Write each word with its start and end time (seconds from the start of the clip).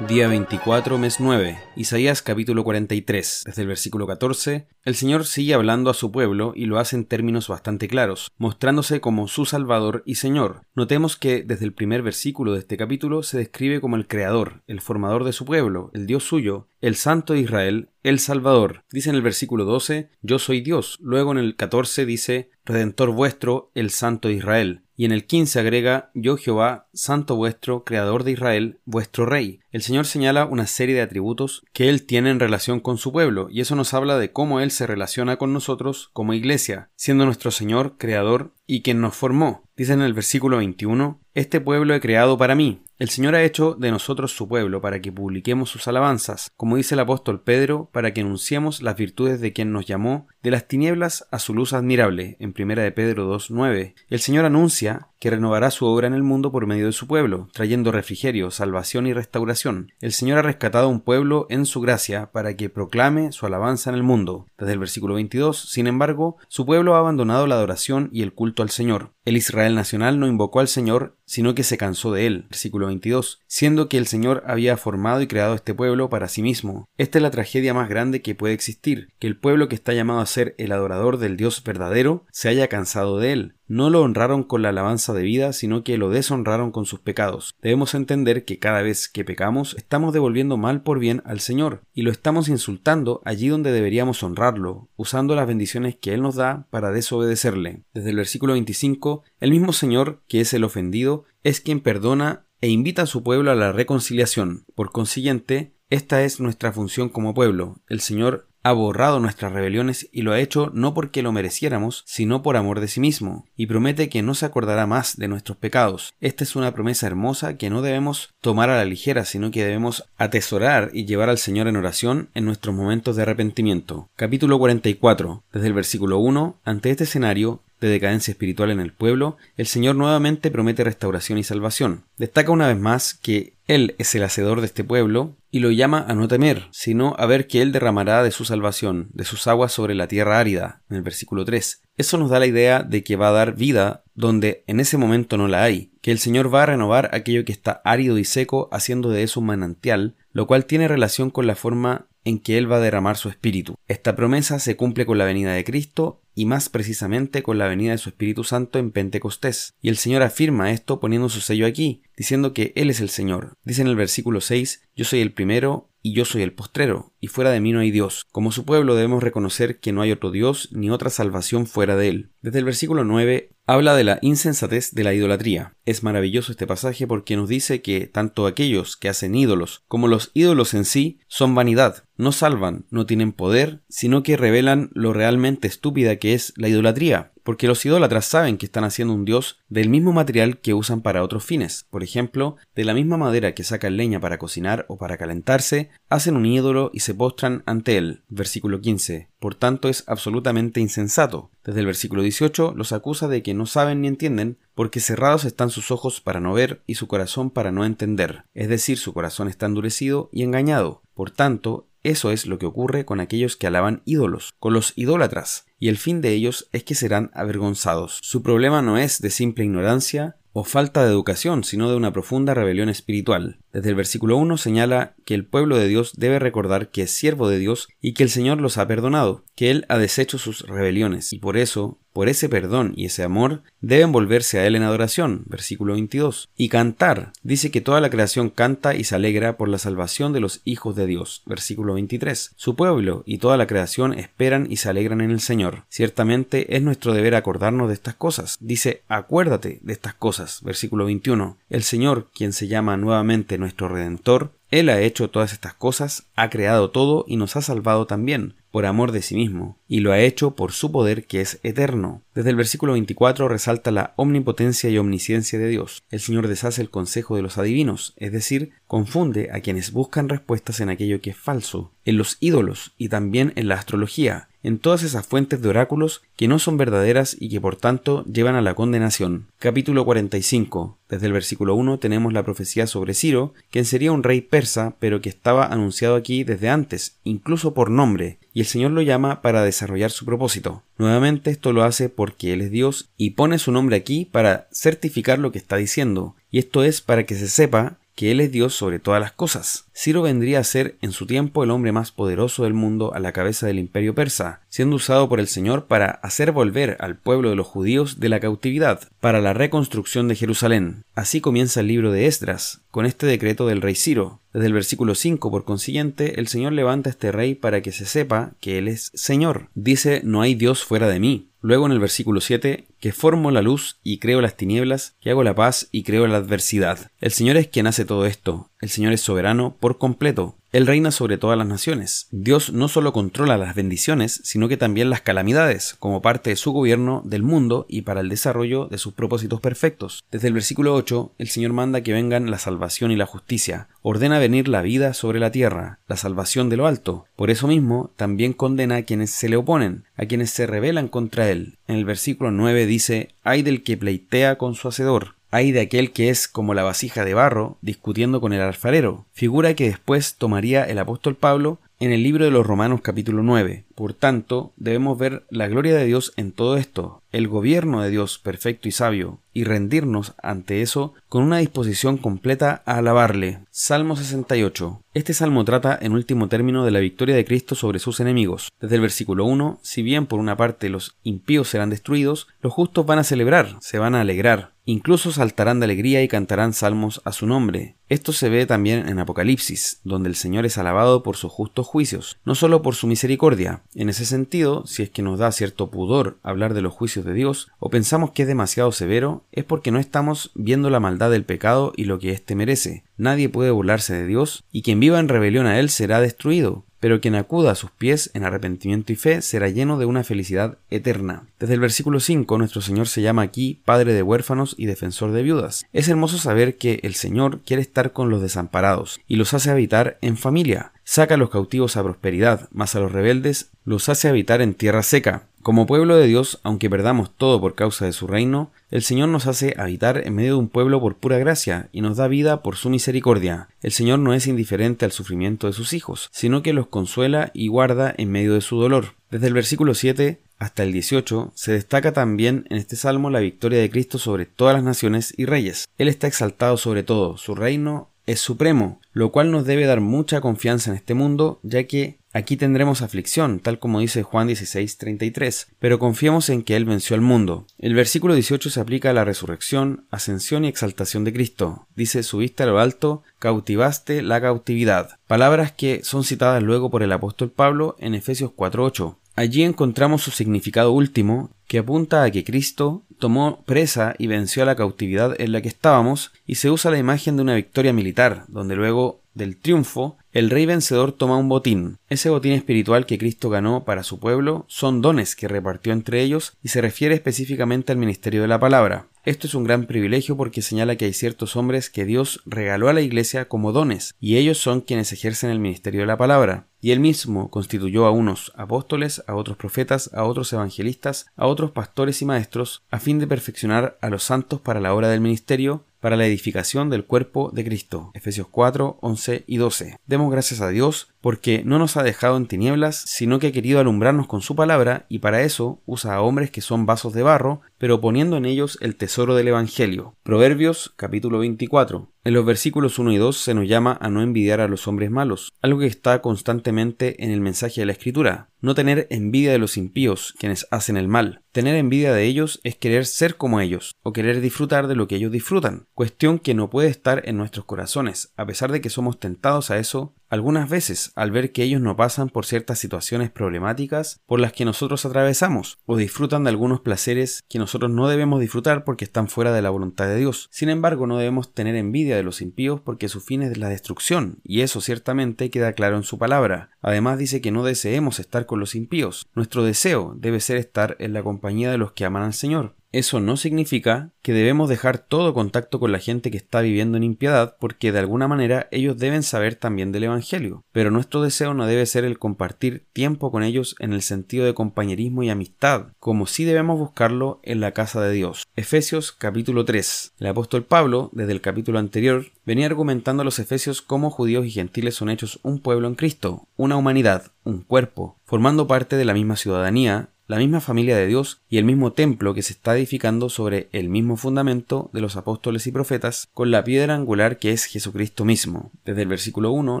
Día 0.00 0.26
24, 0.26 0.98
mes 0.98 1.20
9, 1.20 1.56
Isaías 1.76 2.20
capítulo 2.20 2.64
43. 2.64 3.44
Desde 3.46 3.62
el 3.62 3.68
versículo 3.68 4.08
14, 4.08 4.66
el 4.82 4.96
Señor 4.96 5.24
sigue 5.24 5.54
hablando 5.54 5.88
a 5.88 5.94
su 5.94 6.10
pueblo 6.10 6.52
y 6.56 6.66
lo 6.66 6.80
hace 6.80 6.96
en 6.96 7.04
términos 7.04 7.46
bastante 7.46 7.86
claros, 7.86 8.32
mostrándose 8.36 9.00
como 9.00 9.28
su 9.28 9.46
Salvador 9.46 10.02
y 10.04 10.16
Señor. 10.16 10.62
Notemos 10.74 11.16
que 11.16 11.44
desde 11.44 11.64
el 11.64 11.74
primer 11.74 12.02
versículo 12.02 12.54
de 12.54 12.58
este 12.58 12.76
capítulo 12.76 13.22
se 13.22 13.38
describe 13.38 13.80
como 13.80 13.94
el 13.94 14.08
Creador, 14.08 14.64
el 14.66 14.80
formador 14.80 15.22
de 15.22 15.32
su 15.32 15.44
pueblo, 15.44 15.92
el 15.94 16.08
Dios 16.08 16.24
suyo, 16.24 16.66
el 16.80 16.96
Santo 16.96 17.36
Israel, 17.36 17.90
el 18.02 18.18
Salvador. 18.18 18.84
Dice 18.90 19.10
en 19.10 19.16
el 19.16 19.22
versículo 19.22 19.64
12, 19.64 20.10
Yo 20.22 20.40
soy 20.40 20.60
Dios. 20.60 20.98
Luego 21.00 21.30
en 21.30 21.38
el 21.38 21.54
14 21.54 22.04
dice, 22.04 22.50
Redentor 22.64 23.12
vuestro, 23.12 23.70
el 23.74 23.90
Santo 23.90 24.28
Israel. 24.28 24.83
Y 24.96 25.04
en 25.04 25.12
el 25.12 25.26
15 25.26 25.60
agrega, 25.60 26.10
Yo 26.14 26.36
Jehová, 26.36 26.88
Santo 26.92 27.36
vuestro, 27.36 27.84
Creador 27.84 28.24
de 28.24 28.32
Israel, 28.32 28.78
vuestro 28.84 29.26
Rey. 29.26 29.60
El 29.72 29.82
Señor 29.82 30.06
señala 30.06 30.46
una 30.46 30.66
serie 30.66 30.94
de 30.94 31.02
atributos 31.02 31.64
que 31.72 31.88
Él 31.88 32.04
tiene 32.04 32.30
en 32.30 32.40
relación 32.40 32.80
con 32.80 32.96
su 32.96 33.12
pueblo, 33.12 33.48
y 33.50 33.60
eso 33.60 33.74
nos 33.74 33.92
habla 33.92 34.18
de 34.18 34.30
cómo 34.30 34.60
Él 34.60 34.70
se 34.70 34.86
relaciona 34.86 35.36
con 35.36 35.52
nosotros 35.52 36.10
como 36.12 36.32
iglesia, 36.32 36.90
siendo 36.94 37.24
nuestro 37.24 37.50
Señor, 37.50 37.96
Creador 37.98 38.54
y 38.66 38.82
quien 38.82 39.00
nos 39.00 39.16
formó. 39.16 39.64
Dice 39.76 39.94
en 39.94 40.02
el 40.02 40.14
versículo 40.14 40.58
21, 40.58 41.20
Este 41.34 41.60
pueblo 41.60 41.96
he 41.96 42.00
creado 42.00 42.38
para 42.38 42.54
mí. 42.54 42.84
El 42.96 43.08
Señor 43.08 43.34
ha 43.34 43.42
hecho 43.42 43.74
de 43.74 43.90
nosotros 43.90 44.30
su 44.30 44.46
pueblo 44.46 44.80
para 44.80 45.00
que 45.00 45.10
publiquemos 45.10 45.68
sus 45.68 45.88
alabanzas, 45.88 46.52
como 46.56 46.76
dice 46.76 46.94
el 46.94 47.00
apóstol 47.00 47.42
Pedro, 47.42 47.90
para 47.92 48.14
que 48.14 48.20
anunciemos 48.20 48.82
las 48.82 48.94
virtudes 48.94 49.40
de 49.40 49.52
quien 49.52 49.72
nos 49.72 49.84
llamó 49.84 50.28
de 50.44 50.52
las 50.52 50.68
tinieblas 50.68 51.26
a 51.32 51.40
su 51.40 51.52
luz 51.52 51.72
admirable, 51.72 52.36
en 52.38 52.52
primera 52.52 52.84
de 52.84 52.92
Pedro 52.92 53.28
2.9. 53.28 53.94
El 54.08 54.20
Señor 54.20 54.44
anuncia 54.44 55.08
que 55.24 55.30
renovará 55.30 55.70
su 55.70 55.86
obra 55.86 56.06
en 56.06 56.12
el 56.12 56.22
mundo 56.22 56.52
por 56.52 56.66
medio 56.66 56.84
de 56.84 56.92
su 56.92 57.06
pueblo, 57.06 57.48
trayendo 57.54 57.90
refrigerio, 57.90 58.50
salvación 58.50 59.06
y 59.06 59.14
restauración. 59.14 59.90
El 60.02 60.12
Señor 60.12 60.36
ha 60.36 60.42
rescatado 60.42 60.84
a 60.84 60.90
un 60.90 61.00
pueblo 61.00 61.46
en 61.48 61.64
su 61.64 61.80
gracia 61.80 62.30
para 62.30 62.58
que 62.58 62.68
proclame 62.68 63.32
su 63.32 63.46
alabanza 63.46 63.88
en 63.88 63.96
el 63.96 64.02
mundo. 64.02 64.46
Desde 64.58 64.74
el 64.74 64.80
versículo 64.80 65.14
22, 65.14 65.70
sin 65.70 65.86
embargo, 65.86 66.36
su 66.48 66.66
pueblo 66.66 66.94
ha 66.94 66.98
abandonado 66.98 67.46
la 67.46 67.54
adoración 67.54 68.10
y 68.12 68.20
el 68.20 68.34
culto 68.34 68.62
al 68.62 68.68
Señor. 68.68 69.14
El 69.24 69.38
Israel 69.38 69.74
nacional 69.74 70.20
no 70.20 70.26
invocó 70.26 70.60
al 70.60 70.68
Señor, 70.68 71.16
sino 71.24 71.54
que 71.54 71.62
se 71.62 71.78
cansó 71.78 72.12
de 72.12 72.26
él. 72.26 72.44
Versículo 72.50 72.88
22. 72.88 73.40
Siendo 73.46 73.88
que 73.88 73.96
el 73.96 74.06
Señor 74.06 74.42
había 74.46 74.76
formado 74.76 75.22
y 75.22 75.26
creado 75.26 75.54
este 75.54 75.72
pueblo 75.72 76.10
para 76.10 76.28
sí 76.28 76.42
mismo. 76.42 76.86
Esta 76.98 77.16
es 77.16 77.22
la 77.22 77.30
tragedia 77.30 77.72
más 77.72 77.88
grande 77.88 78.20
que 78.20 78.34
puede 78.34 78.52
existir, 78.52 79.08
que 79.18 79.26
el 79.26 79.38
pueblo 79.38 79.70
que 79.70 79.74
está 79.74 79.94
llamado 79.94 80.20
a 80.20 80.26
ser 80.26 80.54
el 80.58 80.72
adorador 80.72 81.16
del 81.16 81.38
Dios 81.38 81.64
verdadero 81.64 82.26
se 82.30 82.50
haya 82.50 82.68
cansado 82.68 83.18
de 83.18 83.32
él 83.32 83.54
no 83.66 83.90
lo 83.90 84.02
honraron 84.02 84.42
con 84.42 84.62
la 84.62 84.70
alabanza 84.70 85.12
de 85.12 85.22
vida, 85.22 85.52
sino 85.52 85.82
que 85.84 85.98
lo 85.98 86.10
deshonraron 86.10 86.70
con 86.70 86.86
sus 86.86 87.00
pecados. 87.00 87.54
Debemos 87.62 87.94
entender 87.94 88.44
que 88.44 88.58
cada 88.58 88.82
vez 88.82 89.08
que 89.08 89.24
pecamos 89.24 89.74
estamos 89.78 90.12
devolviendo 90.12 90.56
mal 90.56 90.82
por 90.82 90.98
bien 90.98 91.22
al 91.24 91.40
Señor, 91.40 91.82
y 91.94 92.02
lo 92.02 92.10
estamos 92.10 92.48
insultando 92.48 93.22
allí 93.24 93.48
donde 93.48 93.72
deberíamos 93.72 94.22
honrarlo, 94.22 94.88
usando 94.96 95.34
las 95.34 95.46
bendiciones 95.46 95.96
que 95.96 96.14
Él 96.14 96.22
nos 96.22 96.36
da 96.36 96.66
para 96.70 96.90
desobedecerle. 96.90 97.82
Desde 97.92 98.10
el 98.10 98.16
versículo 98.16 98.52
25, 98.54 99.22
el 99.40 99.50
mismo 99.50 99.72
Señor, 99.72 100.22
que 100.28 100.40
es 100.40 100.52
el 100.54 100.64
ofendido, 100.64 101.24
es 101.42 101.60
quien 101.60 101.80
perdona 101.80 102.46
e 102.60 102.68
invita 102.68 103.02
a 103.02 103.06
su 103.06 103.22
pueblo 103.22 103.50
a 103.50 103.54
la 103.54 103.72
reconciliación. 103.72 104.64
Por 104.74 104.90
consiguiente, 104.90 105.74
esta 105.90 106.22
es 106.22 106.40
nuestra 106.40 106.72
función 106.72 107.08
como 107.08 107.34
pueblo. 107.34 107.78
El 107.88 108.00
Señor 108.00 108.48
ha 108.64 108.72
borrado 108.72 109.20
nuestras 109.20 109.52
rebeliones 109.52 110.08
y 110.10 110.22
lo 110.22 110.32
ha 110.32 110.40
hecho 110.40 110.70
no 110.72 110.94
porque 110.94 111.22
lo 111.22 111.32
mereciéramos, 111.32 112.02
sino 112.06 112.42
por 112.42 112.56
amor 112.56 112.80
de 112.80 112.88
sí 112.88 112.98
mismo, 112.98 113.44
y 113.56 113.66
promete 113.66 114.08
que 114.08 114.22
no 114.22 114.34
se 114.34 114.46
acordará 114.46 114.86
más 114.86 115.18
de 115.18 115.28
nuestros 115.28 115.58
pecados. 115.58 116.14
Esta 116.20 116.44
es 116.44 116.56
una 116.56 116.72
promesa 116.72 117.06
hermosa 117.06 117.58
que 117.58 117.68
no 117.68 117.82
debemos 117.82 118.30
tomar 118.40 118.70
a 118.70 118.78
la 118.78 118.86
ligera, 118.86 119.26
sino 119.26 119.50
que 119.50 119.64
debemos 119.64 120.04
atesorar 120.16 120.90
y 120.94 121.04
llevar 121.04 121.28
al 121.28 121.36
Señor 121.36 121.68
en 121.68 121.76
oración 121.76 122.30
en 122.34 122.46
nuestros 122.46 122.74
momentos 122.74 123.16
de 123.16 123.22
arrepentimiento. 123.22 124.08
Capítulo 124.16 124.58
44. 124.58 125.42
Desde 125.52 125.66
el 125.66 125.74
versículo 125.74 126.18
1, 126.18 126.56
ante 126.64 126.90
este 126.90 127.04
escenario, 127.04 127.60
de 127.80 127.88
decadencia 127.88 128.32
espiritual 128.32 128.70
en 128.70 128.80
el 128.80 128.92
pueblo, 128.92 129.36
el 129.56 129.66
Señor 129.66 129.96
nuevamente 129.96 130.50
promete 130.50 130.84
restauración 130.84 131.38
y 131.38 131.44
salvación. 131.44 132.04
Destaca 132.18 132.50
una 132.50 132.68
vez 132.68 132.78
más 132.78 133.14
que 133.14 133.54
Él 133.66 133.94
es 133.98 134.14
el 134.14 134.24
hacedor 134.24 134.60
de 134.60 134.66
este 134.66 134.84
pueblo 134.84 135.36
y 135.50 135.60
lo 135.60 135.70
llama 135.70 136.04
a 136.08 136.14
no 136.14 136.28
temer, 136.28 136.68
sino 136.70 137.14
a 137.18 137.26
ver 137.26 137.46
que 137.46 137.62
Él 137.62 137.72
derramará 137.72 138.22
de 138.22 138.30
su 138.30 138.44
salvación, 138.44 139.08
de 139.12 139.24
sus 139.24 139.46
aguas 139.46 139.72
sobre 139.72 139.94
la 139.94 140.08
tierra 140.08 140.38
árida, 140.38 140.82
en 140.90 140.96
el 140.96 141.02
versículo 141.02 141.44
3. 141.44 141.82
Eso 141.96 142.18
nos 142.18 142.30
da 142.30 142.40
la 142.40 142.46
idea 142.46 142.82
de 142.82 143.04
que 143.04 143.16
va 143.16 143.28
a 143.28 143.32
dar 143.32 143.54
vida 143.54 144.02
donde 144.14 144.64
en 144.66 144.80
ese 144.80 144.96
momento 144.96 145.36
no 145.36 145.48
la 145.48 145.62
hay, 145.62 145.92
que 146.00 146.10
el 146.10 146.18
Señor 146.18 146.52
va 146.52 146.64
a 146.64 146.66
renovar 146.66 147.10
aquello 147.12 147.44
que 147.44 147.52
está 147.52 147.82
árido 147.84 148.18
y 148.18 148.24
seco, 148.24 148.68
haciendo 148.72 149.10
de 149.10 149.22
eso 149.22 149.40
un 149.40 149.46
manantial, 149.46 150.14
lo 150.32 150.46
cual 150.46 150.66
tiene 150.66 150.88
relación 150.88 151.30
con 151.30 151.46
la 151.46 151.54
forma 151.54 152.06
en 152.24 152.38
que 152.38 152.58
Él 152.58 152.70
va 152.70 152.76
a 152.76 152.80
derramar 152.80 153.16
su 153.16 153.28
espíritu. 153.28 153.76
Esta 153.86 154.16
promesa 154.16 154.58
se 154.58 154.76
cumple 154.76 155.06
con 155.06 155.18
la 155.18 155.24
venida 155.24 155.52
de 155.52 155.64
Cristo 155.64 156.20
y 156.34 156.46
más 156.46 156.68
precisamente 156.68 157.42
con 157.42 157.58
la 157.58 157.68
venida 157.68 157.92
de 157.92 157.98
su 157.98 158.10
Espíritu 158.10 158.44
Santo 158.44 158.78
en 158.78 158.90
Pentecostés. 158.90 159.74
Y 159.80 159.88
el 159.88 159.96
Señor 159.96 160.22
afirma 160.22 160.70
esto 160.70 161.00
poniendo 161.00 161.28
su 161.28 161.40
sello 161.40 161.66
aquí, 161.66 162.02
diciendo 162.16 162.52
que 162.52 162.72
Él 162.76 162.90
es 162.90 163.00
el 163.00 163.08
Señor. 163.08 163.56
Dice 163.64 163.82
en 163.82 163.88
el 163.88 163.96
versículo 163.96 164.40
6, 164.40 164.82
Yo 164.94 165.04
soy 165.04 165.20
el 165.20 165.32
primero 165.32 165.90
y 166.06 166.12
yo 166.12 166.26
soy 166.26 166.42
el 166.42 166.52
postrero, 166.52 167.14
y 167.18 167.28
fuera 167.28 167.50
de 167.50 167.60
mí 167.60 167.72
no 167.72 167.80
hay 167.80 167.90
Dios. 167.90 168.26
Como 168.30 168.52
su 168.52 168.66
pueblo 168.66 168.94
debemos 168.94 169.22
reconocer 169.22 169.80
que 169.80 169.90
no 169.90 170.02
hay 170.02 170.12
otro 170.12 170.30
Dios 170.30 170.68
ni 170.70 170.90
otra 170.90 171.08
salvación 171.08 171.66
fuera 171.66 171.96
de 171.96 172.08
Él. 172.08 172.30
Desde 172.42 172.58
el 172.58 172.66
versículo 172.66 173.04
9 173.04 173.54
habla 173.66 173.96
de 173.96 174.04
la 174.04 174.18
insensatez 174.20 174.94
de 174.94 175.02
la 175.02 175.14
idolatría. 175.14 175.76
Es 175.86 176.02
maravilloso 176.02 176.52
este 176.52 176.66
pasaje 176.66 177.06
porque 177.06 177.36
nos 177.36 177.48
dice 177.48 177.80
que 177.80 178.06
tanto 178.06 178.46
aquellos 178.46 178.98
que 178.98 179.08
hacen 179.08 179.34
ídolos 179.34 179.82
como 179.88 180.06
los 180.06 180.30
ídolos 180.34 180.74
en 180.74 180.84
sí 180.84 181.20
son 181.26 181.54
vanidad, 181.54 182.04
no 182.16 182.32
salvan, 182.32 182.84
no 182.90 183.06
tienen 183.06 183.32
poder, 183.32 183.80
sino 183.88 184.22
que 184.22 184.36
revelan 184.36 184.90
lo 184.94 185.12
realmente 185.12 185.68
estúpida 185.68 186.16
que 186.16 186.34
es 186.34 186.52
la 186.56 186.68
idolatría 186.68 187.32
porque 187.44 187.68
los 187.68 187.84
idólatras 187.84 188.24
saben 188.24 188.56
que 188.56 188.66
están 188.66 188.84
haciendo 188.84 189.14
un 189.14 189.24
dios 189.24 189.58
del 189.68 189.90
mismo 189.90 190.12
material 190.12 190.58
que 190.58 190.74
usan 190.74 191.02
para 191.02 191.22
otros 191.22 191.44
fines. 191.44 191.86
Por 191.90 192.02
ejemplo, 192.02 192.56
de 192.74 192.84
la 192.84 192.94
misma 192.94 193.18
madera 193.18 193.54
que 193.54 193.64
sacan 193.64 193.96
leña 193.96 194.18
para 194.18 194.38
cocinar 194.38 194.86
o 194.88 194.96
para 194.96 195.18
calentarse, 195.18 195.90
hacen 196.08 196.36
un 196.36 196.46
ídolo 196.46 196.90
y 196.92 197.00
se 197.00 197.14
postran 197.14 197.62
ante 197.66 197.98
él. 197.98 198.22
Versículo 198.28 198.80
15. 198.80 199.28
Por 199.38 199.54
tanto, 199.54 199.90
es 199.90 200.04
absolutamente 200.06 200.80
insensato. 200.80 201.50
Desde 201.62 201.80
el 201.80 201.86
versículo 201.86 202.22
18 202.22 202.72
los 202.74 202.92
acusa 202.92 203.28
de 203.28 203.42
que 203.42 203.52
no 203.52 203.66
saben 203.66 204.00
ni 204.00 204.08
entienden, 204.08 204.56
porque 204.74 205.00
cerrados 205.00 205.44
están 205.44 205.68
sus 205.68 205.90
ojos 205.90 206.22
para 206.22 206.40
no 206.40 206.54
ver 206.54 206.82
y 206.86 206.94
su 206.94 207.06
corazón 207.08 207.50
para 207.50 207.70
no 207.70 207.84
entender. 207.84 208.44
Es 208.54 208.68
decir, 208.70 208.96
su 208.96 209.12
corazón 209.12 209.48
está 209.48 209.66
endurecido 209.66 210.30
y 210.32 210.44
engañado. 210.44 211.02
Por 211.12 211.30
tanto, 211.30 211.86
eso 212.04 212.30
es 212.30 212.46
lo 212.46 212.58
que 212.58 212.66
ocurre 212.66 213.04
con 213.04 213.18
aquellos 213.18 213.56
que 213.56 213.66
alaban 213.66 214.02
ídolos, 214.04 214.54
con 214.60 214.72
los 214.72 214.92
idólatras, 214.94 215.66
y 215.78 215.88
el 215.88 215.98
fin 215.98 216.20
de 216.20 216.32
ellos 216.32 216.68
es 216.72 216.84
que 216.84 216.94
serán 216.94 217.30
avergonzados. 217.34 218.18
Su 218.22 218.42
problema 218.42 218.82
no 218.82 218.98
es 218.98 219.20
de 219.20 219.30
simple 219.30 219.64
ignorancia 219.64 220.36
o 220.54 220.64
falta 220.64 221.04
de 221.04 221.10
educación, 221.10 221.64
sino 221.64 221.90
de 221.90 221.96
una 221.96 222.12
profunda 222.12 222.54
rebelión 222.54 222.88
espiritual. 222.88 223.58
Desde 223.72 223.90
el 223.90 223.96
versículo 223.96 224.36
1 224.38 224.56
señala 224.56 225.14
que 225.26 225.34
el 225.34 225.44
pueblo 225.44 225.76
de 225.76 225.88
Dios 225.88 226.12
debe 226.16 226.38
recordar 226.38 226.88
que 226.88 227.02
es 227.02 227.10
siervo 227.10 227.48
de 227.48 227.58
Dios 227.58 227.88
y 228.00 228.14
que 228.14 228.22
el 228.22 228.30
Señor 228.30 228.60
los 228.60 228.78
ha 228.78 228.86
perdonado, 228.86 229.44
que 229.56 229.72
Él 229.72 229.84
ha 229.88 229.98
deshecho 229.98 230.38
sus 230.38 230.60
rebeliones, 230.60 231.32
y 231.32 231.40
por 231.40 231.56
eso 231.56 231.98
por 232.14 232.28
ese 232.28 232.48
perdón 232.48 232.92
y 232.96 233.06
ese 233.06 233.24
amor, 233.24 233.62
deben 233.80 234.12
volverse 234.12 234.60
a 234.60 234.66
Él 234.66 234.76
en 234.76 234.84
adoración, 234.84 235.42
versículo 235.46 235.94
22. 235.94 236.48
Y 236.56 236.68
cantar, 236.68 237.32
dice 237.42 237.72
que 237.72 237.80
toda 237.80 238.00
la 238.00 238.08
creación 238.08 238.50
canta 238.50 238.94
y 238.94 239.02
se 239.02 239.16
alegra 239.16 239.56
por 239.56 239.68
la 239.68 239.78
salvación 239.78 240.32
de 240.32 240.38
los 240.38 240.62
hijos 240.64 240.94
de 240.94 241.06
Dios, 241.06 241.42
versículo 241.44 241.94
23. 241.94 242.52
Su 242.54 242.76
pueblo 242.76 243.24
y 243.26 243.38
toda 243.38 243.56
la 243.56 243.66
creación 243.66 244.16
esperan 244.16 244.68
y 244.70 244.76
se 244.76 244.88
alegran 244.88 245.22
en 245.22 245.32
el 245.32 245.40
Señor. 245.40 245.86
Ciertamente 245.88 246.76
es 246.76 246.82
nuestro 246.82 247.12
deber 247.14 247.34
acordarnos 247.34 247.88
de 247.88 247.94
estas 247.94 248.14
cosas. 248.14 248.58
Dice, 248.60 249.02
acuérdate 249.08 249.80
de 249.82 249.92
estas 249.92 250.14
cosas, 250.14 250.43
versículo 250.62 251.06
21. 251.06 251.58
El 251.68 251.82
Señor, 251.82 252.30
quien 252.34 252.52
se 252.52 252.68
llama 252.68 252.96
nuevamente 252.96 253.58
nuestro 253.58 253.88
Redentor, 253.88 254.52
Él 254.70 254.88
ha 254.88 255.00
hecho 255.00 255.30
todas 255.30 255.52
estas 255.52 255.74
cosas, 255.74 256.26
ha 256.36 256.50
creado 256.50 256.90
todo 256.90 257.24
y 257.28 257.36
nos 257.36 257.56
ha 257.56 257.62
salvado 257.62 258.06
también 258.06 258.54
por 258.74 258.86
amor 258.86 259.12
de 259.12 259.22
sí 259.22 259.36
mismo, 259.36 259.78
y 259.86 260.00
lo 260.00 260.10
ha 260.10 260.18
hecho 260.18 260.56
por 260.56 260.72
su 260.72 260.90
poder 260.90 261.28
que 261.28 261.40
es 261.40 261.60
eterno. 261.62 262.22
Desde 262.34 262.50
el 262.50 262.56
versículo 262.56 262.94
24 262.94 263.46
resalta 263.46 263.92
la 263.92 264.14
omnipotencia 264.16 264.90
y 264.90 264.98
omnisciencia 264.98 265.60
de 265.60 265.68
Dios. 265.68 266.02
El 266.10 266.18
Señor 266.18 266.48
deshace 266.48 266.82
el 266.82 266.90
consejo 266.90 267.36
de 267.36 267.42
los 267.42 267.56
adivinos, 267.56 268.14
es 268.16 268.32
decir, 268.32 268.72
confunde 268.88 269.50
a 269.52 269.60
quienes 269.60 269.92
buscan 269.92 270.28
respuestas 270.28 270.80
en 270.80 270.88
aquello 270.88 271.20
que 271.20 271.30
es 271.30 271.36
falso, 271.36 271.92
en 272.04 272.18
los 272.18 272.36
ídolos 272.40 272.94
y 272.98 273.10
también 273.10 273.52
en 273.54 273.68
la 273.68 273.76
astrología, 273.76 274.48
en 274.64 274.78
todas 274.78 275.04
esas 275.04 275.26
fuentes 275.26 275.62
de 275.62 275.68
oráculos 275.68 276.22
que 276.36 276.48
no 276.48 276.58
son 276.58 276.76
verdaderas 276.76 277.36
y 277.38 277.50
que 277.50 277.60
por 277.60 277.76
tanto 277.76 278.24
llevan 278.24 278.56
a 278.56 278.62
la 278.62 278.74
condenación. 278.74 279.46
Capítulo 279.58 280.04
45. 280.04 280.98
Desde 281.08 281.26
el 281.26 281.32
versículo 281.32 281.76
1 281.76 281.98
tenemos 281.98 282.32
la 282.32 282.42
profecía 282.42 282.88
sobre 282.88 283.14
Ciro, 283.14 283.52
quien 283.70 283.84
sería 283.84 284.10
un 284.10 284.22
rey 284.22 284.40
persa, 284.40 284.96
pero 284.98 285.20
que 285.20 285.28
estaba 285.28 285.66
anunciado 285.66 286.16
aquí 286.16 286.42
desde 286.42 286.70
antes, 286.70 287.18
incluso 287.22 287.74
por 287.74 287.90
nombre, 287.90 288.38
y 288.54 288.60
el 288.60 288.66
Señor 288.66 288.92
lo 288.92 289.02
llama 289.02 289.42
para 289.42 289.62
desarrollar 289.62 290.10
su 290.10 290.24
propósito. 290.24 290.82
Nuevamente 290.96 291.50
esto 291.50 291.72
lo 291.72 291.84
hace 291.84 292.08
porque 292.08 292.54
Él 292.54 292.62
es 292.62 292.70
Dios 292.70 293.10
y 293.18 293.30
pone 293.30 293.58
su 293.58 293.70
nombre 293.70 293.96
aquí 293.96 294.24
para 294.24 294.68
certificar 294.72 295.38
lo 295.38 295.52
que 295.52 295.58
está 295.58 295.76
diciendo, 295.76 296.34
y 296.50 296.58
esto 296.58 296.84
es 296.84 297.02
para 297.02 297.26
que 297.26 297.34
se 297.34 297.48
sepa 297.48 297.98
que 298.14 298.30
Él 298.30 298.40
es 298.40 298.52
Dios 298.52 298.74
sobre 298.74 298.98
todas 298.98 299.20
las 299.20 299.32
cosas. 299.32 299.86
Ciro 299.94 300.22
vendría 300.22 300.60
a 300.60 300.64
ser 300.64 300.96
en 301.02 301.12
su 301.12 301.26
tiempo 301.26 301.64
el 301.64 301.70
hombre 301.70 301.92
más 301.92 302.12
poderoso 302.12 302.64
del 302.64 302.74
mundo 302.74 303.12
a 303.14 303.20
la 303.20 303.32
cabeza 303.32 303.66
del 303.66 303.78
imperio 303.78 304.14
persa, 304.14 304.60
siendo 304.68 304.96
usado 304.96 305.28
por 305.28 305.40
el 305.40 305.48
Señor 305.48 305.86
para 305.86 306.06
hacer 306.22 306.52
volver 306.52 306.96
al 307.00 307.16
pueblo 307.16 307.50
de 307.50 307.56
los 307.56 307.66
judíos 307.66 308.20
de 308.20 308.28
la 308.28 308.40
cautividad, 308.40 309.08
para 309.20 309.40
la 309.40 309.52
reconstrucción 309.52 310.28
de 310.28 310.36
Jerusalén. 310.36 311.04
Así 311.14 311.40
comienza 311.40 311.80
el 311.80 311.88
libro 311.88 312.12
de 312.12 312.26
Esdras, 312.26 312.83
con 312.94 313.06
este 313.06 313.26
decreto 313.26 313.66
del 313.66 313.82
rey 313.82 313.96
Ciro. 313.96 314.40
Desde 314.52 314.68
el 314.68 314.72
versículo 314.72 315.16
5, 315.16 315.50
por 315.50 315.64
consiguiente, 315.64 316.38
el 316.38 316.46
Señor 316.46 316.74
levanta 316.74 317.10
a 317.10 317.14
este 317.14 317.32
rey 317.32 317.56
para 317.56 317.82
que 317.82 317.90
se 317.90 318.06
sepa 318.06 318.52
que 318.60 318.78
Él 318.78 318.86
es 318.86 319.10
Señor. 319.14 319.68
Dice, 319.74 320.20
no 320.22 320.42
hay 320.42 320.54
Dios 320.54 320.84
fuera 320.84 321.08
de 321.08 321.18
mí. 321.18 321.50
Luego 321.60 321.86
en 321.86 321.92
el 321.92 321.98
versículo 321.98 322.40
7, 322.40 322.86
que 323.00 323.12
formo 323.12 323.50
la 323.50 323.62
luz 323.62 323.98
y 324.04 324.18
creo 324.18 324.40
las 324.40 324.56
tinieblas, 324.56 325.16
que 325.20 325.30
hago 325.30 325.42
la 325.42 325.56
paz 325.56 325.88
y 325.90 326.04
creo 326.04 326.28
la 326.28 326.36
adversidad. 326.36 327.10
El 327.20 327.32
Señor 327.32 327.56
es 327.56 327.66
quien 327.66 327.88
hace 327.88 328.04
todo 328.04 328.26
esto. 328.26 328.70
El 328.80 328.90
Señor 328.90 329.12
es 329.12 329.22
soberano 329.22 329.76
por 329.80 329.98
completo. 329.98 330.56
Él 330.74 330.88
reina 330.88 331.12
sobre 331.12 331.38
todas 331.38 331.56
las 331.56 331.68
naciones. 331.68 332.26
Dios 332.32 332.72
no 332.72 332.88
solo 332.88 333.12
controla 333.12 333.56
las 333.56 333.76
bendiciones, 333.76 334.40
sino 334.42 334.66
que 334.66 334.76
también 334.76 335.08
las 335.08 335.20
calamidades, 335.20 335.94
como 336.00 336.20
parte 336.20 336.50
de 336.50 336.56
su 336.56 336.72
gobierno 336.72 337.22
del 337.24 337.44
mundo 337.44 337.86
y 337.88 338.02
para 338.02 338.22
el 338.22 338.28
desarrollo 338.28 338.86
de 338.86 338.98
sus 338.98 339.12
propósitos 339.14 339.60
perfectos. 339.60 340.24
Desde 340.32 340.48
el 340.48 340.54
versículo 340.54 340.92
8, 340.96 341.34
el 341.38 341.48
Señor 341.48 341.74
manda 341.74 342.00
que 342.00 342.12
vengan 342.12 342.50
la 342.50 342.58
salvación 342.58 343.12
y 343.12 343.16
la 343.16 343.24
justicia, 343.24 343.86
ordena 344.02 344.40
venir 344.40 344.66
la 344.66 344.82
vida 344.82 345.14
sobre 345.14 345.38
la 345.38 345.52
tierra, 345.52 346.00
la 346.08 346.16
salvación 346.16 346.68
de 346.68 346.76
lo 346.76 346.88
alto. 346.88 347.26
Por 347.36 347.50
eso 347.50 347.68
mismo, 347.68 348.10
también 348.16 348.52
condena 348.52 348.96
a 348.96 349.02
quienes 349.02 349.30
se 349.30 349.48
le 349.48 349.54
oponen, 349.54 350.06
a 350.16 350.26
quienes 350.26 350.50
se 350.50 350.66
rebelan 350.66 351.06
contra 351.06 351.50
él. 351.50 351.78
En 351.86 351.94
el 351.94 352.04
versículo 352.04 352.50
9 352.50 352.84
dice, 352.86 353.28
hay 353.44 353.62
del 353.62 353.84
que 353.84 353.96
pleitea 353.96 354.58
con 354.58 354.74
su 354.74 354.88
hacedor, 354.88 355.36
hay 355.54 355.70
de 355.70 355.82
aquel 355.82 356.10
que 356.10 356.30
es 356.30 356.48
como 356.48 356.74
la 356.74 356.82
vasija 356.82 357.24
de 357.24 357.32
barro 357.32 357.78
discutiendo 357.80 358.40
con 358.40 358.52
el 358.52 358.60
alfarero, 358.60 359.24
figura 359.32 359.74
que 359.74 359.84
después 359.84 360.34
tomaría 360.34 360.82
el 360.82 360.98
apóstol 360.98 361.36
Pablo 361.36 361.78
en 362.00 362.10
el 362.10 362.24
libro 362.24 362.44
de 362.44 362.50
los 362.50 362.66
Romanos 362.66 363.02
capítulo 363.02 363.44
9. 363.44 363.84
Por 363.94 364.14
tanto, 364.14 364.72
debemos 364.76 365.18
ver 365.18 365.44
la 365.50 365.68
gloria 365.68 365.94
de 365.94 366.04
Dios 366.04 366.32
en 366.36 366.52
todo 366.52 366.76
esto, 366.76 367.22
el 367.30 367.48
gobierno 367.48 368.02
de 368.02 368.10
Dios 368.10 368.38
perfecto 368.38 368.88
y 368.88 368.92
sabio, 368.92 369.38
y 369.52 369.64
rendirnos 369.64 370.34
ante 370.42 370.82
eso 370.82 371.14
con 371.28 371.42
una 371.42 371.58
disposición 371.58 372.16
completa 372.16 372.82
a 372.86 372.98
alabarle. 372.98 373.60
Salmo 373.70 374.16
68. 374.16 375.00
Este 375.14 375.32
salmo 375.32 375.64
trata 375.64 375.96
en 376.00 376.12
último 376.12 376.48
término 376.48 376.84
de 376.84 376.90
la 376.90 377.00
victoria 377.00 377.36
de 377.36 377.44
Cristo 377.44 377.74
sobre 377.74 378.00
sus 378.00 378.20
enemigos. 378.20 378.72
Desde 378.80 378.96
el 378.96 379.02
versículo 379.02 379.44
1, 379.44 379.78
si 379.82 380.02
bien 380.02 380.26
por 380.26 380.40
una 380.40 380.56
parte 380.56 380.88
los 380.88 381.16
impíos 381.22 381.68
serán 381.68 381.90
destruidos, 381.90 382.48
los 382.60 382.72
justos 382.72 383.06
van 383.06 383.20
a 383.20 383.24
celebrar, 383.24 383.76
se 383.80 383.98
van 383.98 384.14
a 384.14 384.20
alegrar, 384.20 384.74
Incluso 384.86 385.32
saltarán 385.32 385.80
de 385.80 385.84
alegría 385.84 386.22
y 386.22 386.28
cantarán 386.28 386.74
salmos 386.74 387.22
a 387.24 387.32
su 387.32 387.46
nombre. 387.46 387.96
Esto 388.10 388.32
se 388.32 388.50
ve 388.50 388.66
también 388.66 389.08
en 389.08 389.18
Apocalipsis, 389.18 390.00
donde 390.04 390.28
el 390.28 390.34
Señor 390.34 390.66
es 390.66 390.76
alabado 390.76 391.22
por 391.22 391.38
sus 391.38 391.50
justos 391.50 391.86
juicios, 391.86 392.36
no 392.44 392.54
solo 392.54 392.82
por 392.82 392.94
su 392.94 393.06
misericordia. 393.06 393.80
En 393.94 394.08
ese 394.08 394.24
sentido, 394.24 394.84
si 394.86 395.02
es 395.02 395.10
que 395.10 395.22
nos 395.22 395.38
da 395.38 395.52
cierto 395.52 395.90
pudor 395.90 396.38
hablar 396.42 396.74
de 396.74 396.82
los 396.82 396.92
juicios 396.92 397.24
de 397.24 397.32
Dios, 397.32 397.70
o 397.78 397.90
pensamos 397.90 398.32
que 398.32 398.42
es 398.42 398.48
demasiado 398.48 398.90
severo, 398.90 399.44
es 399.52 399.64
porque 399.64 399.90
no 399.90 399.98
estamos 399.98 400.50
viendo 400.54 400.90
la 400.90 401.00
maldad 401.00 401.30
del 401.30 401.44
pecado 401.44 401.92
y 401.96 402.04
lo 402.04 402.18
que 402.18 402.32
éste 402.32 402.56
merece. 402.56 403.04
Nadie 403.16 403.48
puede 403.48 403.70
burlarse 403.70 404.14
de 404.14 404.26
Dios, 404.26 404.64
y 404.72 404.82
quien 404.82 404.98
viva 404.98 405.20
en 405.20 405.28
rebelión 405.28 405.66
a 405.66 405.78
Él 405.78 405.90
será 405.90 406.20
destruido 406.20 406.84
pero 407.04 407.20
quien 407.20 407.34
acuda 407.34 407.72
a 407.72 407.74
sus 407.74 407.90
pies 407.90 408.30
en 408.32 408.44
arrepentimiento 408.44 409.12
y 409.12 409.16
fe 409.16 409.42
será 409.42 409.68
lleno 409.68 409.98
de 409.98 410.06
una 410.06 410.24
felicidad 410.24 410.78
eterna. 410.88 411.42
Desde 411.60 411.74
el 411.74 411.80
versículo 411.80 412.18
5 412.18 412.56
nuestro 412.56 412.80
Señor 412.80 413.08
se 413.08 413.20
llama 413.20 413.42
aquí 413.42 413.82
Padre 413.84 414.14
de 414.14 414.22
huérfanos 414.22 414.74
y 414.78 414.86
defensor 414.86 415.32
de 415.32 415.42
viudas. 415.42 415.84
Es 415.92 416.08
hermoso 416.08 416.38
saber 416.38 416.78
que 416.78 417.00
el 417.02 417.14
Señor 417.14 417.60
quiere 417.60 417.82
estar 417.82 418.12
con 418.12 418.30
los 418.30 418.40
desamparados 418.40 419.20
y 419.28 419.36
los 419.36 419.52
hace 419.52 419.70
habitar 419.70 420.16
en 420.22 420.38
familia. 420.38 420.92
Saca 421.04 421.34
a 421.34 421.36
los 421.36 421.50
cautivos 421.50 421.98
a 421.98 422.02
prosperidad, 422.02 422.70
mas 422.72 422.96
a 422.96 423.00
los 423.00 423.12
rebeldes 423.12 423.68
los 423.84 424.08
hace 424.08 424.28
habitar 424.28 424.62
en 424.62 424.72
tierra 424.72 425.02
seca. 425.02 425.42
Como 425.64 425.86
pueblo 425.86 426.18
de 426.18 426.26
Dios, 426.26 426.60
aunque 426.62 426.90
perdamos 426.90 427.30
todo 427.38 427.58
por 427.58 427.74
causa 427.74 428.04
de 428.04 428.12
su 428.12 428.26
reino, 428.26 428.70
el 428.90 429.02
Señor 429.02 429.30
nos 429.30 429.46
hace 429.46 429.74
habitar 429.78 430.20
en 430.26 430.34
medio 430.34 430.52
de 430.52 430.58
un 430.58 430.68
pueblo 430.68 431.00
por 431.00 431.16
pura 431.16 431.38
gracia 431.38 431.88
y 431.90 432.02
nos 432.02 432.18
da 432.18 432.28
vida 432.28 432.62
por 432.62 432.76
su 432.76 432.90
misericordia. 432.90 433.68
El 433.80 433.90
Señor 433.90 434.18
no 434.18 434.34
es 434.34 434.46
indiferente 434.46 435.06
al 435.06 435.12
sufrimiento 435.12 435.66
de 435.66 435.72
sus 435.72 435.94
hijos, 435.94 436.28
sino 436.32 436.62
que 436.62 436.74
los 436.74 436.88
consuela 436.88 437.50
y 437.54 437.68
guarda 437.68 438.12
en 438.14 438.30
medio 438.30 438.52
de 438.52 438.60
su 438.60 438.78
dolor. 438.78 439.14
Desde 439.30 439.46
el 439.46 439.54
versículo 439.54 439.94
7 439.94 440.38
hasta 440.58 440.82
el 440.82 440.92
18 440.92 441.52
se 441.54 441.72
destaca 441.72 442.12
también 442.12 442.66
en 442.68 442.76
este 442.76 442.96
salmo 442.96 443.30
la 443.30 443.40
victoria 443.40 443.80
de 443.80 443.88
Cristo 443.88 444.18
sobre 444.18 444.44
todas 444.44 444.74
las 444.74 444.84
naciones 444.84 445.32
y 445.34 445.46
reyes. 445.46 445.88
Él 445.96 446.08
está 446.08 446.26
exaltado 446.26 446.76
sobre 446.76 447.04
todo, 447.04 447.38
su 447.38 447.54
reino 447.54 448.10
es 448.26 448.38
supremo, 448.38 449.00
lo 449.12 449.32
cual 449.32 449.50
nos 449.50 449.64
debe 449.64 449.86
dar 449.86 450.00
mucha 450.00 450.42
confianza 450.42 450.90
en 450.90 450.96
este 450.96 451.14
mundo, 451.14 451.58
ya 451.62 451.84
que 451.84 452.18
aquí 452.34 452.58
tendremos 452.58 453.00
aflicción, 453.00 453.60
tal 453.60 453.78
como 453.78 454.00
dice 454.00 454.22
Juan 454.22 454.48
16:33, 454.48 455.68
pero 455.78 455.98
confiemos 455.98 456.50
en 456.50 456.62
que 456.62 456.76
Él 456.76 456.84
venció 456.84 457.14
al 457.14 457.22
mundo. 457.22 457.66
El 457.78 457.94
versículo 457.94 458.34
18 458.34 458.68
se 458.68 458.80
aplica 458.80 459.10
a 459.10 459.14
la 459.14 459.24
resurrección, 459.24 460.04
ascensión 460.10 460.64
y 460.64 460.68
exaltación 460.68 461.24
de 461.24 461.32
Cristo. 461.32 461.86
Dice, 461.96 462.22
subiste 462.22 462.64
a 462.64 462.66
lo 462.66 462.78
alto, 462.78 463.22
cautivaste 463.38 464.20
la 464.20 464.40
cautividad. 464.40 465.18
Palabras 465.26 465.72
que 465.72 466.04
son 466.04 466.24
citadas 466.24 466.62
luego 466.62 466.90
por 466.90 467.02
el 467.02 467.12
apóstol 467.12 467.50
Pablo 467.50 467.96
en 467.98 468.14
Efesios 468.14 468.50
4:8. 468.54 469.16
Allí 469.36 469.64
encontramos 469.64 470.22
su 470.22 470.30
significado 470.30 470.92
último, 470.92 471.50
que 471.66 471.78
apunta 471.78 472.22
a 472.22 472.30
que 472.30 472.44
Cristo 472.44 473.02
tomó 473.18 473.64
presa 473.64 474.14
y 474.16 474.28
venció 474.28 474.62
a 474.62 474.66
la 474.66 474.76
cautividad 474.76 475.40
en 475.40 475.50
la 475.50 475.60
que 475.60 475.68
estábamos, 475.68 476.30
y 476.46 476.56
se 476.56 476.70
usa 476.70 476.92
la 476.92 476.98
imagen 476.98 477.36
de 477.36 477.42
una 477.42 477.56
victoria 477.56 477.92
militar, 477.92 478.44
donde 478.46 478.76
luego 478.76 479.23
del 479.34 479.56
triunfo, 479.56 480.16
el 480.32 480.50
rey 480.50 480.66
vencedor 480.66 481.12
toma 481.12 481.36
un 481.36 481.48
botín. 481.48 481.98
Ese 482.08 482.30
botín 482.30 482.52
espiritual 482.52 483.06
que 483.06 483.18
Cristo 483.18 483.50
ganó 483.50 483.84
para 483.84 484.02
su 484.02 484.18
pueblo 484.18 484.64
son 484.68 485.00
dones 485.00 485.36
que 485.36 485.48
repartió 485.48 485.92
entre 485.92 486.22
ellos 486.22 486.56
y 486.62 486.68
se 486.68 486.80
refiere 486.80 487.14
específicamente 487.14 487.92
al 487.92 487.98
ministerio 487.98 488.42
de 488.42 488.48
la 488.48 488.58
palabra. 488.58 489.08
Esto 489.24 489.46
es 489.46 489.54
un 489.54 489.64
gran 489.64 489.86
privilegio 489.86 490.36
porque 490.36 490.60
señala 490.60 490.96
que 490.96 491.06
hay 491.06 491.14
ciertos 491.14 491.56
hombres 491.56 491.88
que 491.88 492.04
Dios 492.04 492.42
regaló 492.44 492.90
a 492.90 492.92
la 492.92 493.00
iglesia 493.00 493.48
como 493.48 493.72
dones, 493.72 494.14
y 494.20 494.36
ellos 494.36 494.58
son 494.58 494.82
quienes 494.82 495.12
ejercen 495.12 495.48
el 495.48 495.60
ministerio 495.60 496.00
de 496.00 496.06
la 496.06 496.18
palabra. 496.18 496.66
Y 496.82 496.90
él 496.90 497.00
mismo 497.00 497.50
constituyó 497.50 498.04
a 498.04 498.10
unos 498.10 498.52
apóstoles, 498.54 499.24
a 499.26 499.34
otros 499.34 499.56
profetas, 499.56 500.10
a 500.12 500.24
otros 500.24 500.52
evangelistas, 500.52 501.24
a 501.36 501.46
otros 501.46 501.70
pastores 501.70 502.20
y 502.20 502.26
maestros, 502.26 502.82
a 502.90 503.00
fin 503.00 503.18
de 503.18 503.26
perfeccionar 503.26 503.96
a 504.02 504.10
los 504.10 504.24
santos 504.24 504.60
para 504.60 504.80
la 504.80 504.92
obra 504.92 505.08
del 505.08 505.22
ministerio, 505.22 505.86
para 506.04 506.18
la 506.18 506.26
edificación 506.26 506.90
del 506.90 507.06
cuerpo 507.06 507.50
de 507.54 507.64
Cristo. 507.64 508.10
Efesios 508.12 508.46
4, 508.50 508.98
11 509.00 509.44
y 509.46 509.56
12. 509.56 509.96
Demos 510.04 510.30
gracias 510.30 510.60
a 510.60 510.68
Dios 510.68 511.08
porque 511.22 511.62
no 511.64 511.78
nos 511.78 511.96
ha 511.96 512.02
dejado 512.02 512.36
en 512.36 512.46
tinieblas, 512.46 512.96
sino 513.06 513.38
que 513.38 513.46
ha 513.46 513.52
querido 513.52 513.80
alumbrarnos 513.80 514.26
con 514.26 514.42
su 514.42 514.54
palabra, 514.54 515.06
y 515.08 515.20
para 515.20 515.40
eso 515.40 515.80
usa 515.86 516.14
a 516.14 516.20
hombres 516.20 516.50
que 516.50 516.60
son 516.60 516.84
vasos 516.84 517.14
de 517.14 517.22
barro, 517.22 517.62
pero 517.84 518.00
poniendo 518.00 518.38
en 518.38 518.46
ellos 518.46 518.78
el 518.80 518.96
tesoro 518.96 519.34
del 519.34 519.48
Evangelio. 519.48 520.16
Proverbios 520.22 520.94
capítulo 520.96 521.40
24. 521.40 522.14
En 522.24 522.32
los 522.32 522.46
versículos 522.46 522.98
1 522.98 523.12
y 523.12 523.18
2 523.18 523.36
se 523.36 523.52
nos 523.52 523.68
llama 523.68 523.98
a 524.00 524.08
no 524.08 524.22
envidiar 524.22 524.62
a 524.62 524.68
los 524.68 524.88
hombres 524.88 525.10
malos, 525.10 525.52
algo 525.60 525.80
que 525.80 525.86
está 525.86 526.22
constantemente 526.22 527.22
en 527.22 527.30
el 527.30 527.42
mensaje 527.42 527.82
de 527.82 527.84
la 527.84 527.92
Escritura. 527.92 528.48
No 528.62 528.74
tener 528.74 529.06
envidia 529.10 529.52
de 529.52 529.58
los 529.58 529.76
impíos, 529.76 530.34
quienes 530.38 530.66
hacen 530.70 530.96
el 530.96 531.08
mal. 531.08 531.42
Tener 531.52 531.76
envidia 531.76 532.14
de 532.14 532.24
ellos 532.24 532.62
es 532.64 532.76
querer 532.76 533.04
ser 533.04 533.36
como 533.36 533.60
ellos, 533.60 533.94
o 534.02 534.14
querer 534.14 534.40
disfrutar 534.40 534.86
de 534.86 534.96
lo 534.96 535.06
que 535.06 535.16
ellos 535.16 535.30
disfrutan, 535.30 535.86
cuestión 535.92 536.38
que 536.38 536.54
no 536.54 536.70
puede 536.70 536.88
estar 536.88 537.28
en 537.28 537.36
nuestros 537.36 537.66
corazones, 537.66 538.32
a 538.38 538.46
pesar 538.46 538.72
de 538.72 538.80
que 538.80 538.88
somos 538.88 539.20
tentados 539.20 539.70
a 539.70 539.78
eso 539.78 540.14
algunas 540.34 540.68
veces 540.68 541.12
al 541.14 541.30
ver 541.30 541.52
que 541.52 541.62
ellos 541.62 541.80
no 541.80 541.96
pasan 541.96 542.28
por 542.28 542.44
ciertas 542.44 542.78
situaciones 542.78 543.30
problemáticas 543.30 544.20
por 544.26 544.40
las 544.40 544.52
que 544.52 544.64
nosotros 544.64 545.04
atravesamos, 545.06 545.78
o 545.86 545.96
disfrutan 545.96 546.44
de 546.44 546.50
algunos 546.50 546.80
placeres 546.80 547.44
que 547.48 547.58
nosotros 547.58 547.90
no 547.90 548.08
debemos 548.08 548.40
disfrutar 548.40 548.84
porque 548.84 549.04
están 549.04 549.28
fuera 549.28 549.52
de 549.52 549.62
la 549.62 549.70
voluntad 549.70 550.06
de 550.06 550.16
Dios. 550.16 550.48
Sin 550.50 550.68
embargo, 550.68 551.06
no 551.06 551.18
debemos 551.18 551.54
tener 551.54 551.76
envidia 551.76 552.16
de 552.16 552.24
los 552.24 552.42
impíos 552.42 552.80
porque 552.80 553.08
su 553.08 553.20
fin 553.20 553.42
es 553.42 553.56
la 553.56 553.68
destrucción, 553.68 554.40
y 554.42 554.62
eso 554.62 554.80
ciertamente 554.80 555.50
queda 555.50 555.72
claro 555.72 555.96
en 555.96 556.02
su 556.02 556.18
palabra. 556.18 556.70
Además 556.82 557.18
dice 557.18 557.40
que 557.40 557.52
no 557.52 557.64
deseemos 557.64 558.18
estar 558.18 558.46
con 558.46 558.60
los 558.60 558.74
impíos. 558.74 559.26
Nuestro 559.34 559.62
deseo 559.62 560.14
debe 560.18 560.40
ser 560.40 560.56
estar 560.56 560.96
en 560.98 561.12
la 561.12 561.22
compañía 561.22 561.70
de 561.70 561.78
los 561.78 561.92
que 561.92 562.04
aman 562.04 562.24
al 562.24 562.34
Señor. 562.34 562.74
Eso 562.94 563.18
no 563.18 563.36
significa 563.36 564.12
que 564.22 564.32
debemos 564.32 564.68
dejar 564.68 564.98
todo 564.98 565.34
contacto 565.34 565.80
con 565.80 565.90
la 565.90 565.98
gente 565.98 566.30
que 566.30 566.36
está 566.36 566.60
viviendo 566.60 566.96
en 566.96 567.02
impiedad 567.02 567.56
porque 567.58 567.90
de 567.90 567.98
alguna 567.98 568.28
manera 568.28 568.68
ellos 568.70 568.96
deben 568.96 569.24
saber 569.24 569.56
también 569.56 569.90
del 569.90 570.04
Evangelio, 570.04 570.62
pero 570.70 570.92
nuestro 570.92 571.20
deseo 571.20 571.54
no 571.54 571.66
debe 571.66 571.86
ser 571.86 572.04
el 572.04 572.20
compartir 572.20 572.86
tiempo 572.92 573.32
con 573.32 573.42
ellos 573.42 573.74
en 573.80 573.94
el 573.94 574.02
sentido 574.02 574.46
de 574.46 574.54
compañerismo 574.54 575.24
y 575.24 575.28
amistad, 575.28 575.88
como 575.98 576.28
si 576.28 576.44
debemos 576.44 576.78
buscarlo 576.78 577.40
en 577.42 577.58
la 577.58 577.72
casa 577.72 578.00
de 578.00 578.12
Dios. 578.12 578.44
Efesios 578.54 579.10
capítulo 579.10 579.64
3. 579.64 580.12
El 580.20 580.28
apóstol 580.28 580.62
Pablo, 580.62 581.10
desde 581.12 581.32
el 581.32 581.40
capítulo 581.40 581.80
anterior, 581.80 582.26
venía 582.46 582.66
argumentando 582.66 583.22
a 583.22 583.24
los 583.24 583.40
efesios 583.40 583.82
cómo 583.82 584.10
judíos 584.10 584.46
y 584.46 584.52
gentiles 584.52 584.94
son 584.94 585.10
hechos 585.10 585.40
un 585.42 585.58
pueblo 585.58 585.88
en 585.88 585.96
Cristo, 585.96 586.46
una 586.56 586.76
humanidad, 586.76 587.32
un 587.42 587.62
cuerpo, 587.62 588.20
formando 588.24 588.68
parte 588.68 588.96
de 588.96 589.04
la 589.04 589.14
misma 589.14 589.34
ciudadanía, 589.34 590.10
la 590.26 590.38
misma 590.38 590.60
familia 590.60 590.96
de 590.96 591.06
Dios 591.06 591.40
y 591.48 591.58
el 591.58 591.64
mismo 591.64 591.92
templo 591.92 592.34
que 592.34 592.42
se 592.42 592.52
está 592.52 592.76
edificando 592.76 593.28
sobre 593.28 593.68
el 593.72 593.88
mismo 593.88 594.16
fundamento 594.16 594.90
de 594.92 595.00
los 595.00 595.16
apóstoles 595.16 595.66
y 595.66 595.72
profetas 595.72 596.28
con 596.32 596.50
la 596.50 596.64
piedra 596.64 596.94
angular 596.94 597.38
que 597.38 597.52
es 597.52 597.64
Jesucristo 597.64 598.24
mismo. 598.24 598.70
Desde 598.84 599.02
el 599.02 599.08
versículo 599.08 599.50
1, 599.52 599.80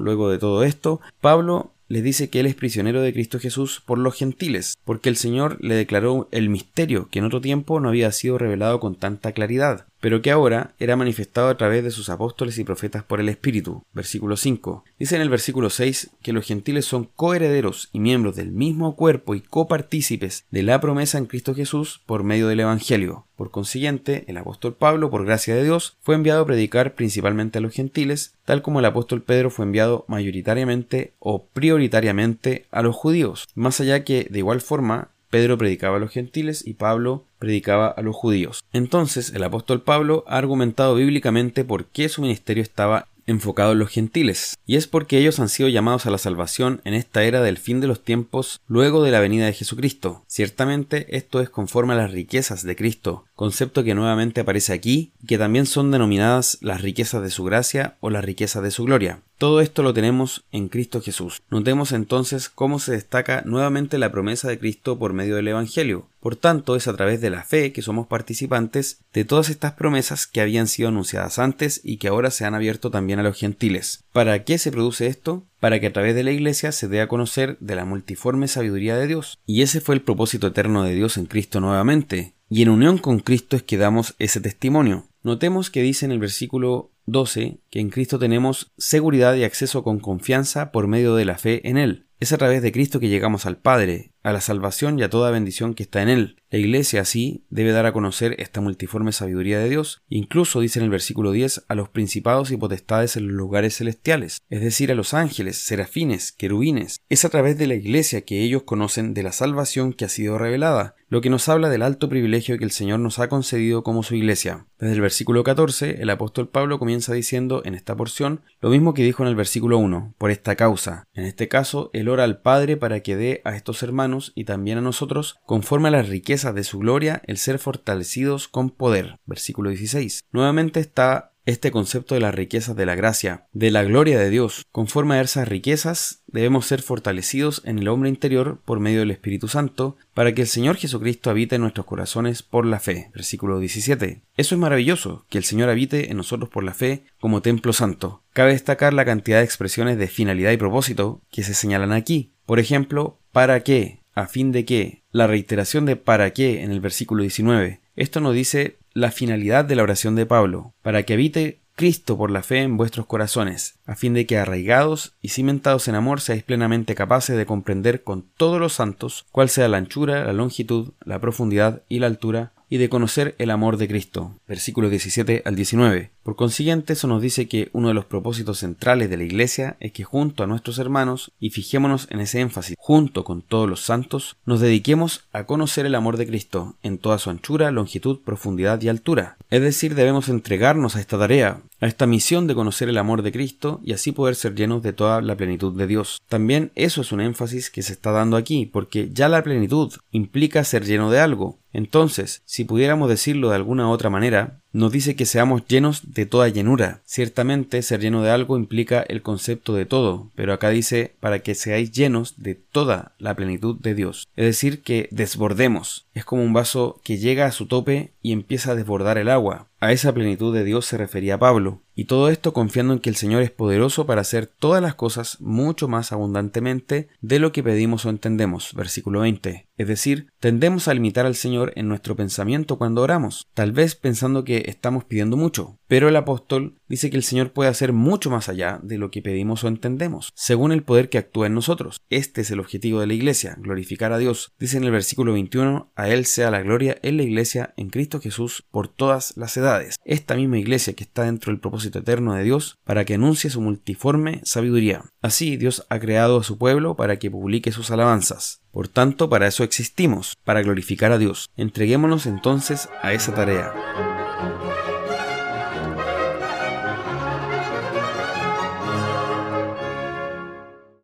luego 0.00 0.28
de 0.28 0.38
todo 0.38 0.64
esto, 0.64 1.00
Pablo 1.20 1.72
les 1.88 2.02
dice 2.02 2.30
que 2.30 2.40
él 2.40 2.46
es 2.46 2.54
prisionero 2.54 3.02
de 3.02 3.12
Cristo 3.12 3.38
Jesús 3.38 3.82
por 3.84 3.98
los 3.98 4.14
gentiles, 4.14 4.76
porque 4.84 5.08
el 5.08 5.16
Señor 5.16 5.58
le 5.60 5.74
declaró 5.74 6.28
el 6.32 6.48
misterio 6.48 7.08
que 7.10 7.18
en 7.18 7.26
otro 7.26 7.40
tiempo 7.40 7.78
no 7.78 7.90
había 7.90 8.10
sido 8.12 8.38
revelado 8.38 8.80
con 8.80 8.94
tanta 8.94 9.32
claridad 9.32 9.86
pero 10.04 10.20
que 10.20 10.30
ahora 10.30 10.74
era 10.78 10.96
manifestado 10.96 11.48
a 11.48 11.56
través 11.56 11.82
de 11.82 11.90
sus 11.90 12.10
apóstoles 12.10 12.58
y 12.58 12.64
profetas 12.64 13.02
por 13.02 13.20
el 13.20 13.30
Espíritu. 13.30 13.84
Versículo 13.94 14.36
5. 14.36 14.84
Dice 14.98 15.16
en 15.16 15.22
el 15.22 15.30
versículo 15.30 15.70
6 15.70 16.10
que 16.20 16.34
los 16.34 16.44
gentiles 16.44 16.84
son 16.84 17.08
coherederos 17.16 17.88
y 17.90 18.00
miembros 18.00 18.36
del 18.36 18.50
mismo 18.50 18.96
cuerpo 18.96 19.34
y 19.34 19.40
copartícipes 19.40 20.44
de 20.50 20.62
la 20.62 20.78
promesa 20.78 21.16
en 21.16 21.24
Cristo 21.24 21.54
Jesús 21.54 22.02
por 22.04 22.22
medio 22.22 22.48
del 22.48 22.60
Evangelio. 22.60 23.24
Por 23.34 23.50
consiguiente, 23.50 24.24
el 24.28 24.36
apóstol 24.36 24.74
Pablo, 24.74 25.10
por 25.10 25.24
gracia 25.24 25.56
de 25.56 25.64
Dios, 25.64 25.96
fue 26.02 26.14
enviado 26.14 26.42
a 26.42 26.46
predicar 26.46 26.94
principalmente 26.94 27.58
a 27.58 27.60
los 27.62 27.72
gentiles, 27.72 28.34
tal 28.44 28.62
como 28.62 28.78
el 28.80 28.84
apóstol 28.84 29.22
Pedro 29.22 29.50
fue 29.50 29.64
enviado 29.64 30.04
mayoritariamente 30.06 31.14
o 31.18 31.46
prioritariamente 31.46 32.66
a 32.70 32.82
los 32.82 32.94
judíos, 32.94 33.48
más 33.54 33.80
allá 33.80 34.04
que, 34.04 34.28
de 34.30 34.38
igual 34.38 34.60
forma, 34.60 35.08
Pedro 35.34 35.58
predicaba 35.58 35.96
a 35.96 35.98
los 35.98 36.12
gentiles 36.12 36.64
y 36.64 36.74
Pablo 36.74 37.24
predicaba 37.40 37.88
a 37.88 38.02
los 38.02 38.14
judíos. 38.14 38.62
Entonces 38.72 39.32
el 39.34 39.42
apóstol 39.42 39.82
Pablo 39.82 40.22
ha 40.28 40.38
argumentado 40.38 40.94
bíblicamente 40.94 41.64
por 41.64 41.86
qué 41.86 42.08
su 42.08 42.22
ministerio 42.22 42.62
estaba 42.62 43.08
enfocado 43.26 43.72
en 43.72 43.80
los 43.80 43.90
gentiles, 43.90 44.56
y 44.64 44.76
es 44.76 44.86
porque 44.86 45.18
ellos 45.18 45.40
han 45.40 45.48
sido 45.48 45.68
llamados 45.68 46.06
a 46.06 46.10
la 46.10 46.18
salvación 46.18 46.82
en 46.84 46.94
esta 46.94 47.24
era 47.24 47.42
del 47.42 47.58
fin 47.58 47.80
de 47.80 47.86
los 47.88 48.04
tiempos 48.04 48.60
luego 48.68 49.02
de 49.02 49.10
la 49.10 49.18
venida 49.18 49.46
de 49.46 49.52
Jesucristo. 49.54 50.22
Ciertamente 50.28 51.16
esto 51.16 51.40
es 51.40 51.50
conforme 51.50 51.94
a 51.94 51.96
las 51.96 52.12
riquezas 52.12 52.62
de 52.62 52.76
Cristo, 52.76 53.24
concepto 53.34 53.82
que 53.82 53.94
nuevamente 53.94 54.42
aparece 54.42 54.72
aquí 54.72 55.12
que 55.26 55.38
también 55.38 55.66
son 55.66 55.90
denominadas 55.90 56.58
las 56.60 56.82
riquezas 56.82 57.22
de 57.22 57.30
su 57.30 57.42
gracia 57.42 57.96
o 57.98 58.10
las 58.10 58.24
riquezas 58.24 58.62
de 58.62 58.70
su 58.70 58.84
gloria. 58.84 59.20
Todo 59.36 59.60
esto 59.60 59.82
lo 59.82 59.92
tenemos 59.92 60.44
en 60.52 60.68
Cristo 60.68 61.00
Jesús. 61.00 61.42
Notemos 61.50 61.90
entonces 61.92 62.48
cómo 62.48 62.78
se 62.78 62.92
destaca 62.92 63.42
nuevamente 63.44 63.98
la 63.98 64.12
promesa 64.12 64.48
de 64.48 64.58
Cristo 64.58 64.98
por 64.98 65.12
medio 65.12 65.36
del 65.36 65.48
Evangelio. 65.48 66.06
Por 66.20 66.36
tanto, 66.36 66.76
es 66.76 66.86
a 66.86 66.96
través 66.96 67.20
de 67.20 67.30
la 67.30 67.42
fe 67.42 67.72
que 67.72 67.82
somos 67.82 68.06
participantes 68.06 69.00
de 69.12 69.24
todas 69.24 69.50
estas 69.50 69.72
promesas 69.72 70.26
que 70.26 70.40
habían 70.40 70.68
sido 70.68 70.88
anunciadas 70.88 71.38
antes 71.38 71.80
y 71.82 71.96
que 71.96 72.08
ahora 72.08 72.30
se 72.30 72.44
han 72.44 72.54
abierto 72.54 72.90
también 72.90 73.18
a 73.18 73.24
los 73.24 73.36
gentiles. 73.36 74.04
¿Para 74.12 74.44
qué 74.44 74.56
se 74.56 74.70
produce 74.70 75.08
esto? 75.08 75.44
Para 75.58 75.80
que 75.80 75.88
a 75.88 75.92
través 75.92 76.14
de 76.14 76.22
la 76.22 76.30
Iglesia 76.30 76.72
se 76.72 76.88
dé 76.88 77.00
a 77.00 77.08
conocer 77.08 77.58
de 77.58 77.74
la 77.74 77.84
multiforme 77.84 78.48
sabiduría 78.48 78.96
de 78.96 79.08
Dios. 79.08 79.38
Y 79.46 79.62
ese 79.62 79.80
fue 79.80 79.96
el 79.96 80.02
propósito 80.02 80.46
eterno 80.46 80.84
de 80.84 80.94
Dios 80.94 81.16
en 81.16 81.26
Cristo 81.26 81.60
nuevamente. 81.60 82.34
Y 82.48 82.62
en 82.62 82.68
unión 82.68 82.98
con 82.98 83.18
Cristo 83.18 83.56
es 83.56 83.62
que 83.62 83.78
damos 83.78 84.14
ese 84.18 84.40
testimonio. 84.40 85.06
Notemos 85.24 85.70
que 85.70 85.82
dice 85.82 86.04
en 86.04 86.12
el 86.12 86.18
versículo 86.18 86.90
12 87.06 87.58
que 87.70 87.80
en 87.80 87.90
Cristo 87.90 88.18
tenemos 88.18 88.72
seguridad 88.76 89.34
y 89.34 89.44
acceso 89.44 89.82
con 89.82 89.98
confianza 89.98 90.72
por 90.72 90.86
medio 90.86 91.14
de 91.14 91.24
la 91.24 91.38
fe 91.38 91.68
en 91.68 91.76
Él. 91.76 92.06
Es 92.20 92.32
a 92.32 92.38
través 92.38 92.62
de 92.62 92.72
Cristo 92.72 93.00
que 93.00 93.08
llegamos 93.08 93.44
al 93.44 93.58
Padre, 93.58 94.12
a 94.22 94.32
la 94.32 94.40
salvación 94.40 94.98
y 94.98 95.02
a 95.02 95.10
toda 95.10 95.30
bendición 95.30 95.74
que 95.74 95.82
está 95.82 96.02
en 96.02 96.08
Él. 96.08 96.36
La 96.50 96.58
Iglesia 96.58 97.02
así 97.02 97.44
debe 97.50 97.72
dar 97.72 97.84
a 97.84 97.92
conocer 97.92 98.36
esta 98.38 98.60
multiforme 98.60 99.12
sabiduría 99.12 99.58
de 99.58 99.68
Dios, 99.68 100.02
incluso 100.08 100.60
dice 100.60 100.78
en 100.78 100.84
el 100.84 100.90
versículo 100.90 101.32
10 101.32 101.66
a 101.68 101.74
los 101.74 101.88
principados 101.90 102.50
y 102.50 102.56
potestades 102.56 103.16
en 103.16 103.26
los 103.26 103.36
lugares 103.36 103.76
celestiales, 103.76 104.40
es 104.48 104.62
decir, 104.62 104.90
a 104.90 104.94
los 104.94 105.14
ángeles, 105.14 105.58
serafines, 105.58 106.32
querubines. 106.32 107.00
Es 107.08 107.24
a 107.24 107.28
través 107.28 107.58
de 107.58 107.66
la 107.66 107.74
Iglesia 107.74 108.22
que 108.22 108.42
ellos 108.42 108.62
conocen 108.62 109.12
de 109.14 109.24
la 109.24 109.32
salvación 109.32 109.92
que 109.92 110.04
ha 110.04 110.08
sido 110.08 110.38
revelada, 110.38 110.94
lo 111.08 111.20
que 111.20 111.30
nos 111.30 111.48
habla 111.48 111.68
del 111.68 111.82
alto 111.82 112.08
privilegio 112.08 112.56
que 112.56 112.64
el 112.64 112.70
Señor 112.70 113.00
nos 113.00 113.18
ha 113.18 113.28
concedido 113.28 113.82
como 113.82 114.02
su 114.02 114.14
Iglesia. 114.14 114.66
Desde 114.78 114.94
el 114.94 115.00
versículo 115.00 115.44
14, 115.44 116.02
el 116.02 116.10
apóstol 116.10 116.48
Pablo 116.48 116.78
comienza 116.78 117.12
diciendo 117.12 117.62
en 117.64 117.74
esta 117.74 117.96
porción 117.96 118.42
lo 118.60 118.70
mismo 118.70 118.94
que 118.94 119.02
dijo 119.02 119.22
en 119.22 119.28
el 119.28 119.36
versículo 119.36 119.78
1, 119.78 120.14
por 120.18 120.30
esta 120.30 120.56
causa. 120.56 121.06
En 121.14 121.24
este 121.24 121.48
caso, 121.48 121.90
al 122.12 122.40
Padre 122.40 122.76
para 122.76 123.00
que 123.00 123.16
dé 123.16 123.40
a 123.44 123.56
estos 123.56 123.82
hermanos 123.82 124.32
y 124.34 124.44
también 124.44 124.78
a 124.78 124.82
nosotros, 124.82 125.40
conforme 125.46 125.88
a 125.88 125.92
las 125.92 126.08
riquezas 126.08 126.54
de 126.54 126.64
su 126.64 126.78
gloria, 126.78 127.22
el 127.26 127.38
ser 127.38 127.58
fortalecidos 127.58 128.48
con 128.48 128.70
poder. 128.70 129.18
Versículo 129.26 129.70
16. 129.70 130.24
Nuevamente 130.30 130.80
está 130.80 131.33
este 131.46 131.70
concepto 131.70 132.14
de 132.14 132.20
las 132.20 132.34
riquezas 132.34 132.76
de 132.76 132.86
la 132.86 132.94
gracia, 132.94 133.46
de 133.52 133.70
la 133.70 133.82
gloria 133.84 134.18
de 134.18 134.30
Dios. 134.30 134.66
Conforme 134.72 135.14
a 135.14 135.20
esas 135.20 135.48
riquezas, 135.48 136.22
debemos 136.26 136.66
ser 136.66 136.82
fortalecidos 136.82 137.62
en 137.64 137.78
el 137.78 137.88
hombre 137.88 138.08
interior 138.08 138.60
por 138.64 138.80
medio 138.80 139.00
del 139.00 139.10
Espíritu 139.10 139.48
Santo, 139.48 139.96
para 140.14 140.34
que 140.34 140.42
el 140.42 140.48
Señor 140.48 140.76
Jesucristo 140.76 141.30
habite 141.30 141.56
en 141.56 141.62
nuestros 141.62 141.86
corazones 141.86 142.42
por 142.42 142.66
la 142.66 142.80
fe. 142.80 143.10
Versículo 143.14 143.58
17. 143.58 144.22
Eso 144.36 144.54
es 144.54 144.60
maravilloso, 144.60 145.26
que 145.28 145.38
el 145.38 145.44
Señor 145.44 145.68
habite 145.68 146.10
en 146.10 146.16
nosotros 146.16 146.48
por 146.48 146.64
la 146.64 146.74
fe 146.74 147.04
como 147.20 147.42
templo 147.42 147.72
santo. 147.72 148.22
Cabe 148.32 148.52
destacar 148.52 148.94
la 148.94 149.04
cantidad 149.04 149.38
de 149.38 149.44
expresiones 149.44 149.98
de 149.98 150.08
finalidad 150.08 150.52
y 150.52 150.56
propósito 150.56 151.20
que 151.30 151.42
se 151.42 151.54
señalan 151.54 151.92
aquí. 151.92 152.32
Por 152.46 152.58
ejemplo, 152.58 153.18
¿para 153.32 153.60
qué? 153.60 154.03
¿A 154.14 154.26
fin 154.26 154.52
de 154.52 154.64
qué? 154.64 155.02
La 155.10 155.26
reiteración 155.26 155.86
de 155.86 155.96
¿para 155.96 156.32
qué? 156.32 156.62
en 156.62 156.70
el 156.70 156.80
versículo 156.80 157.22
19. 157.22 157.80
Esto 157.96 158.20
nos 158.20 158.34
dice 158.34 158.76
la 158.92 159.10
finalidad 159.10 159.64
de 159.64 159.74
la 159.74 159.82
oración 159.82 160.14
de 160.14 160.24
Pablo, 160.24 160.72
para 160.82 161.02
que 161.02 161.14
habite 161.14 161.58
Cristo 161.74 162.16
por 162.16 162.30
la 162.30 162.44
fe 162.44 162.62
en 162.62 162.76
vuestros 162.76 163.06
corazones, 163.06 163.80
a 163.86 163.96
fin 163.96 164.14
de 164.14 164.26
que 164.26 164.38
arraigados 164.38 165.14
y 165.20 165.30
cimentados 165.30 165.88
en 165.88 165.96
amor 165.96 166.20
seáis 166.20 166.44
plenamente 166.44 166.94
capaces 166.94 167.36
de 167.36 167.46
comprender 167.46 168.04
con 168.04 168.22
todos 168.36 168.60
los 168.60 168.74
santos 168.74 169.26
cuál 169.32 169.48
sea 169.48 169.66
la 169.66 169.78
anchura, 169.78 170.24
la 170.24 170.32
longitud, 170.32 170.92
la 171.04 171.20
profundidad 171.20 171.82
y 171.88 171.98
la 171.98 172.06
altura, 172.06 172.52
y 172.68 172.78
de 172.78 172.88
conocer 172.88 173.34
el 173.38 173.50
amor 173.50 173.76
de 173.76 173.88
Cristo. 173.88 174.38
Versículos 174.46 174.90
17 174.90 175.42
al 175.44 175.56
19. 175.56 176.13
Por 176.24 176.36
consiguiente, 176.36 176.94
eso 176.94 177.06
nos 177.06 177.20
dice 177.20 177.48
que 177.48 177.68
uno 177.74 177.88
de 177.88 177.94
los 177.94 178.06
propósitos 178.06 178.60
centrales 178.60 179.10
de 179.10 179.18
la 179.18 179.24
Iglesia 179.24 179.76
es 179.78 179.92
que 179.92 180.04
junto 180.04 180.42
a 180.42 180.46
nuestros 180.46 180.78
hermanos, 180.78 181.32
y 181.38 181.50
fijémonos 181.50 182.08
en 182.10 182.20
ese 182.20 182.40
énfasis, 182.40 182.76
junto 182.78 183.24
con 183.24 183.42
todos 183.42 183.68
los 183.68 183.82
santos, 183.82 184.38
nos 184.46 184.60
dediquemos 184.60 185.26
a 185.32 185.44
conocer 185.44 185.84
el 185.84 185.94
amor 185.94 186.16
de 186.16 186.26
Cristo 186.26 186.76
en 186.82 186.96
toda 186.96 187.18
su 187.18 187.28
anchura, 187.28 187.70
longitud, 187.70 188.20
profundidad 188.24 188.80
y 188.80 188.88
altura. 188.88 189.36
Es 189.50 189.60
decir, 189.60 189.94
debemos 189.94 190.30
entregarnos 190.30 190.96
a 190.96 191.00
esta 191.00 191.18
tarea, 191.18 191.60
a 191.78 191.86
esta 191.86 192.06
misión 192.06 192.46
de 192.46 192.54
conocer 192.54 192.88
el 192.88 192.96
amor 192.96 193.20
de 193.20 193.30
Cristo 193.30 193.80
y 193.84 193.92
así 193.92 194.10
poder 194.10 194.34
ser 194.34 194.54
llenos 194.54 194.82
de 194.82 194.94
toda 194.94 195.20
la 195.20 195.36
plenitud 195.36 195.76
de 195.76 195.86
Dios. 195.86 196.22
También 196.30 196.72
eso 196.74 197.02
es 197.02 197.12
un 197.12 197.20
énfasis 197.20 197.68
que 197.68 197.82
se 197.82 197.92
está 197.92 198.12
dando 198.12 198.38
aquí, 198.38 198.64
porque 198.64 199.10
ya 199.12 199.28
la 199.28 199.42
plenitud 199.42 199.92
implica 200.10 200.64
ser 200.64 200.86
lleno 200.86 201.10
de 201.10 201.20
algo. 201.20 201.58
Entonces, 201.74 202.40
si 202.46 202.64
pudiéramos 202.64 203.10
decirlo 203.10 203.50
de 203.50 203.56
alguna 203.56 203.90
otra 203.90 204.08
manera, 204.08 204.60
nos 204.74 204.90
dice 204.90 205.14
que 205.14 205.24
seamos 205.24 205.66
llenos 205.66 206.14
de 206.14 206.26
toda 206.26 206.48
llenura. 206.48 207.00
Ciertamente 207.06 207.80
ser 207.80 208.00
lleno 208.00 208.22
de 208.22 208.30
algo 208.30 208.58
implica 208.58 209.02
el 209.08 209.22
concepto 209.22 209.72
de 209.72 209.86
todo, 209.86 210.30
pero 210.34 210.52
acá 210.52 210.70
dice 210.70 211.14
para 211.20 211.38
que 211.38 211.54
seáis 211.54 211.92
llenos 211.92 212.42
de 212.42 212.56
toda 212.56 213.12
la 213.18 213.36
plenitud 213.36 213.76
de 213.80 213.94
Dios. 213.94 214.28
Es 214.34 214.44
decir, 214.44 214.82
que 214.82 215.08
desbordemos. 215.12 216.06
Es 216.12 216.24
como 216.24 216.42
un 216.42 216.52
vaso 216.52 217.00
que 217.04 217.18
llega 217.18 217.46
a 217.46 217.52
su 217.52 217.66
tope 217.66 218.10
y 218.20 218.32
empieza 218.32 218.72
a 218.72 218.74
desbordar 218.74 219.16
el 219.16 219.30
agua. 219.30 219.68
A 219.80 219.92
esa 219.92 220.14
plenitud 220.14 220.54
de 220.54 220.64
Dios 220.64 220.86
se 220.86 220.96
refería 220.96 221.38
Pablo, 221.38 221.82
y 221.94 222.06
todo 222.06 222.28
esto 222.28 222.52
confiando 222.52 222.94
en 222.94 223.00
que 223.00 223.10
el 223.10 223.16
Señor 223.16 223.42
es 223.42 223.50
poderoso 223.50 224.06
para 224.06 224.22
hacer 224.22 224.46
todas 224.46 224.82
las 224.82 224.94
cosas 224.94 225.40
mucho 225.40 225.88
más 225.88 226.10
abundantemente 226.10 227.08
de 227.20 227.38
lo 227.38 227.52
que 227.52 227.62
pedimos 227.62 228.04
o 228.04 228.10
entendemos. 228.10 228.72
Versículo 228.74 229.20
20. 229.20 229.68
Es 229.76 229.88
decir, 229.88 230.28
tendemos 230.40 230.88
a 230.88 230.94
limitar 230.94 231.26
al 231.26 231.34
Señor 231.34 231.72
en 231.76 231.88
nuestro 231.88 232.16
pensamiento 232.16 232.78
cuando 232.78 233.02
oramos, 233.02 233.46
tal 233.54 233.72
vez 233.72 233.94
pensando 233.94 234.44
que 234.44 234.64
estamos 234.66 235.04
pidiendo 235.04 235.36
mucho, 235.36 235.78
pero 235.86 236.08
el 236.08 236.16
apóstol 236.16 236.80
dice 236.88 237.10
que 237.10 237.16
el 237.16 237.22
Señor 237.22 237.52
puede 237.52 237.70
hacer 237.70 237.92
mucho 237.92 238.30
más 238.30 238.48
allá 238.48 238.80
de 238.82 238.98
lo 238.98 239.10
que 239.10 239.22
pedimos 239.22 239.64
o 239.64 239.68
entendemos, 239.68 240.32
según 240.34 240.72
el 240.72 240.82
poder 240.82 241.08
que 241.10 241.18
actúa 241.18 241.46
en 241.46 241.54
nosotros. 241.54 242.00
Este 242.08 242.40
es 242.40 242.50
el 242.50 242.60
objetivo 242.60 243.00
de 243.00 243.08
la 243.08 243.14
iglesia, 243.14 243.56
glorificar 243.58 244.12
a 244.12 244.18
Dios. 244.18 244.52
Dice 244.58 244.76
en 244.76 244.84
el 244.84 244.92
versículo 244.92 245.32
21, 245.32 245.92
a 245.94 246.08
Él 246.08 246.24
sea 246.24 246.50
la 246.50 246.62
gloria 246.62 246.96
en 247.02 247.16
la 247.16 247.24
iglesia, 247.24 247.74
en 247.76 247.90
Cristo 247.90 248.20
Jesús, 248.20 248.64
por 248.70 248.88
todas 248.88 249.36
las 249.36 249.56
edades 249.56 249.73
Esta 250.04 250.34
misma 250.34 250.58
iglesia 250.58 250.92
que 250.94 251.04
está 251.04 251.24
dentro 251.24 251.52
del 251.52 251.60
propósito 251.60 251.98
eterno 251.98 252.34
de 252.34 252.44
Dios 252.44 252.78
para 252.84 253.04
que 253.04 253.14
anuncie 253.14 253.50
su 253.50 253.60
multiforme 253.60 254.40
sabiduría. 254.44 255.02
Así 255.22 255.56
Dios 255.56 255.86
ha 255.88 255.98
creado 255.98 256.38
a 256.38 256.44
su 256.44 256.58
pueblo 256.58 256.96
para 256.96 257.18
que 257.18 257.30
publique 257.30 257.72
sus 257.72 257.90
alabanzas. 257.90 258.60
Por 258.70 258.88
tanto, 258.88 259.28
para 259.28 259.46
eso 259.46 259.62
existimos, 259.64 260.36
para 260.44 260.62
glorificar 260.62 261.12
a 261.12 261.18
Dios. 261.18 261.48
Entreguémonos 261.56 262.26
entonces 262.26 262.88
a 263.02 263.12
esa 263.12 263.34
tarea. 263.34 264.23